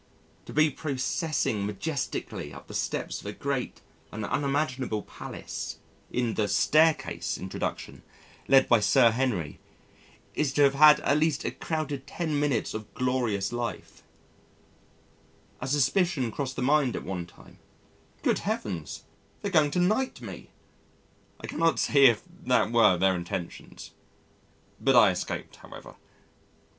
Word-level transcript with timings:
To 0.47 0.53
be 0.53 0.71
processing 0.71 1.63
majestically 1.63 2.51
up 2.51 2.65
the 2.67 2.73
steps 2.73 3.19
of 3.19 3.27
a 3.27 3.31
great, 3.33 3.81
an 4.11 4.23
unimaginable 4.25 5.03
palace 5.03 5.77
(in 6.11 6.33
the 6.33 6.47
"Staircase" 6.47 7.37
introduction), 7.37 8.01
led 8.47 8.67
by 8.67 8.79
Sir 8.79 9.11
Henry, 9.11 9.59
is 10.33 10.53
to 10.53 10.63
have 10.63 10.73
had 10.73 11.01
at 11.01 11.19
least 11.19 11.45
a 11.45 11.51
crowded 11.51 12.07
ten 12.07 12.39
minutes 12.39 12.73
of 12.73 12.91
glorious 12.95 13.51
life 13.53 14.01
a 15.59 15.67
suspicion 15.67 16.31
crossed 16.31 16.55
the 16.55 16.63
mind 16.63 16.95
at 16.95 17.03
one 17.03 17.27
time 17.27 17.59
"Good 18.23 18.39
Heavens, 18.39 19.03
they're 19.43 19.51
going 19.51 19.69
to 19.69 19.79
knight 19.79 20.19
me." 20.19 20.49
I 21.41 21.45
cannot 21.45 21.77
say 21.77 22.05
if 22.07 22.23
that 22.47 22.71
were 22.71 22.97
their 22.97 23.13
intentions. 23.13 23.91
But 24.79 24.95
I 24.95 25.11
escaped 25.11 25.57
however.... 25.57 25.93